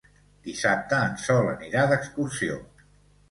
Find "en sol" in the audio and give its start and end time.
1.09-1.51